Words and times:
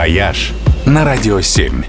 «Вояж» 0.00 0.54
на 0.86 1.04
Радио 1.04 1.42
7. 1.42 1.82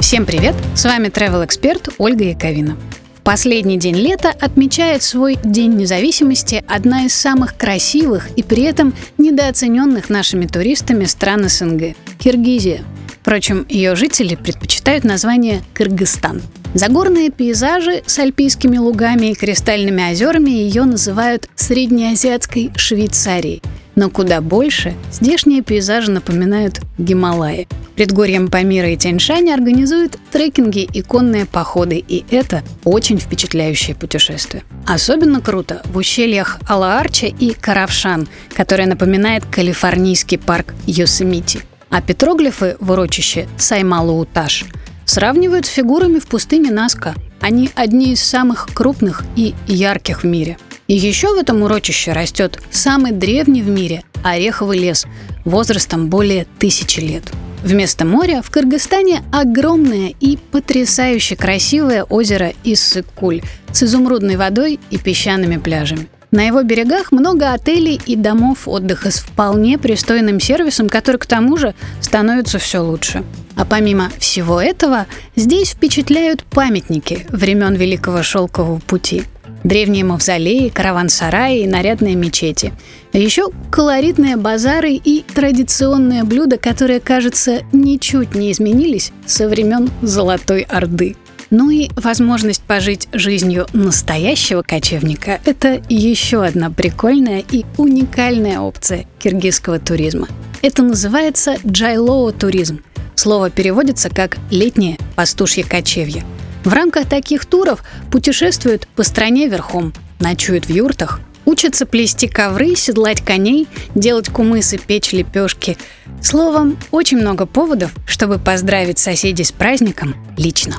Всем 0.00 0.24
привет! 0.24 0.54
С 0.74 0.86
вами 0.86 1.08
travel 1.08 1.44
эксперт 1.44 1.90
Ольга 1.98 2.24
Яковина. 2.24 2.78
В 3.16 3.20
последний 3.20 3.76
день 3.76 3.96
лета 3.96 4.30
отмечает 4.30 5.02
свой 5.02 5.36
День 5.44 5.74
независимости 5.74 6.64
одна 6.66 7.04
из 7.04 7.14
самых 7.14 7.58
красивых 7.58 8.30
и 8.36 8.42
при 8.42 8.62
этом 8.62 8.94
недооцененных 9.18 10.08
нашими 10.08 10.46
туристами 10.46 11.04
стран 11.04 11.46
СНГ– 11.46 11.94
Киргизия. 12.18 12.84
Впрочем, 13.20 13.66
ее 13.68 13.96
жители 13.96 14.34
предпочитают 14.34 15.04
название 15.04 15.60
Кыргызстан. 15.74 16.40
За 16.72 16.86
горные 16.86 17.28
пейзажи 17.28 18.02
с 18.06 18.18
альпийскими 18.18 18.78
лугами 18.78 19.26
и 19.26 19.34
кристальными 19.34 20.10
озерами 20.10 20.48
ее 20.48 20.84
называют 20.84 21.50
среднеазиатской 21.54 22.70
Швейцарией– 22.76 23.60
но 23.98 24.10
куда 24.10 24.40
больше 24.40 24.94
здешние 25.10 25.60
пейзажи 25.60 26.12
напоминают 26.12 26.80
Гималаи. 26.98 27.66
Предгорьем 27.96 28.46
Памира 28.46 28.90
и 28.90 28.96
Тяньшань 28.96 29.50
организуют 29.50 30.16
трекинги 30.30 30.84
и 30.84 31.02
конные 31.02 31.46
походы, 31.46 31.96
и 31.96 32.24
это 32.30 32.62
очень 32.84 33.18
впечатляющее 33.18 33.96
путешествие. 33.96 34.62
Особенно 34.86 35.40
круто 35.40 35.82
в 35.86 35.96
ущельях 35.96 36.60
Алаарча 36.68 37.26
и 37.26 37.50
Каравшан, 37.50 38.28
которое 38.54 38.86
напоминает 38.86 39.44
калифорнийский 39.46 40.38
парк 40.38 40.74
Йосемити. 40.86 41.62
А 41.90 42.00
петроглифы 42.00 42.76
в 42.78 42.92
урочище 42.92 43.48
Саймалууташ 43.56 44.66
сравнивают 45.06 45.66
с 45.66 45.70
фигурами 45.70 46.20
в 46.20 46.28
пустыне 46.28 46.70
Наска. 46.70 47.16
Они 47.40 47.68
одни 47.74 48.12
из 48.12 48.22
самых 48.22 48.68
крупных 48.72 49.24
и 49.34 49.56
ярких 49.66 50.22
в 50.22 50.26
мире– 50.26 50.56
и 50.88 50.94
еще 50.94 51.34
в 51.34 51.38
этом 51.38 51.62
урочище 51.62 52.12
растет 52.12 52.60
самый 52.70 53.12
древний 53.12 53.62
в 53.62 53.68
мире 53.68 54.02
ореховый 54.24 54.78
лес 54.78 55.06
возрастом 55.44 56.08
более 56.08 56.46
тысячи 56.58 57.00
лет. 57.00 57.22
Вместо 57.62 58.04
моря 58.04 58.40
в 58.42 58.50
Кыргызстане 58.50 59.22
огромное 59.32 60.14
и 60.20 60.36
потрясающе 60.36 61.36
красивое 61.36 62.04
озеро 62.04 62.52
Иссык-Куль 62.64 63.42
с 63.72 63.82
изумрудной 63.82 64.36
водой 64.36 64.80
и 64.90 64.98
песчаными 64.98 65.58
пляжами. 65.58 66.08
На 66.30 66.46
его 66.46 66.62
берегах 66.62 67.10
много 67.10 67.52
отелей 67.52 68.00
и 68.04 68.14
домов 68.14 68.68
отдыха 68.68 69.10
с 69.10 69.18
вполне 69.18 69.78
пристойным 69.78 70.40
сервисом, 70.40 70.88
который 70.88 71.16
к 71.16 71.26
тому 71.26 71.56
же 71.56 71.74
становится 72.00 72.58
все 72.58 72.80
лучше. 72.80 73.24
А 73.56 73.64
помимо 73.64 74.10
всего 74.18 74.60
этого, 74.60 75.06
здесь 75.36 75.70
впечатляют 75.70 76.44
памятники 76.44 77.26
времен 77.30 77.74
Великого 77.74 78.22
Шелкового 78.22 78.78
пути– 78.78 79.24
древние 79.68 80.02
мавзолеи, 80.02 80.70
караван-сараи 80.70 81.60
и 81.60 81.66
нарядные 81.66 82.16
мечети. 82.16 82.72
А 83.12 83.18
еще 83.18 83.50
колоритные 83.70 84.36
базары 84.36 84.92
и 84.92 85.24
традиционные 85.34 86.24
блюда, 86.24 86.56
которые, 86.56 87.00
кажется, 87.00 87.62
ничуть 87.72 88.34
не 88.34 88.50
изменились 88.50 89.12
со 89.26 89.48
времен 89.48 89.90
Золотой 90.02 90.62
Орды. 90.62 91.16
Ну 91.50 91.70
и 91.70 91.88
возможность 91.96 92.62
пожить 92.62 93.08
жизнью 93.12 93.66
настоящего 93.72 94.62
кочевника– 94.62 95.40
это 95.44 95.82
еще 95.88 96.44
одна 96.44 96.70
прикольная 96.70 97.42
и 97.50 97.64
уникальная 97.78 98.60
опция 98.60 99.06
киргизского 99.18 99.78
туризма. 99.78 100.28
Это 100.60 100.82
называется 100.82 101.56
джайлоу 101.66 102.32
туризм. 102.32 102.80
Слово 103.14 103.50
переводится 103.50 104.10
как 104.10 104.36
«летнее 104.50 104.98
пастушье 105.16 105.64
кочевье». 105.64 106.22
В 106.64 106.72
рамках 106.72 107.08
таких 107.08 107.46
туров 107.46 107.82
путешествуют 108.10 108.88
по 108.96 109.02
стране 109.02 109.48
верхом, 109.48 109.92
ночуют 110.20 110.66
в 110.66 110.70
юртах, 110.70 111.20
учатся 111.44 111.86
плести 111.86 112.28
ковры, 112.28 112.76
седлать 112.76 113.22
коней, 113.24 113.68
делать 113.94 114.28
кумыс, 114.28 114.78
печь 114.78 115.12
лепешки. 115.12 115.78
Словом, 116.22 116.76
очень 116.90 117.18
много 117.18 117.46
поводов, 117.46 117.92
чтобы 118.06 118.38
поздравить 118.38 118.98
соседей 118.98 119.44
с 119.44 119.52
праздником 119.52 120.14
лично. 120.36 120.76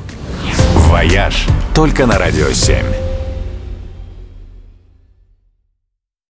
«Вояж» 0.76 1.48
только 1.74 2.06
на 2.06 2.18
«Радио 2.18 2.48
7». 2.48 3.09